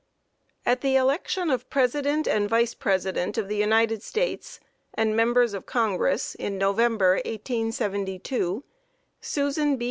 At 0.65 0.81
the 0.81 0.95
election 0.95 1.51
of 1.51 1.69
President 1.69 2.27
and 2.27 2.49
Vice 2.49 2.73
President 2.73 3.37
of 3.37 3.47
the 3.47 3.55
United 3.57 4.01
States, 4.01 4.59
and 4.95 5.15
members 5.15 5.53
of 5.53 5.67
Congress, 5.67 6.33
in 6.33 6.57
November, 6.57 7.17
1872, 7.17 8.63
SUSAN 9.19 9.75
B. 9.75 9.79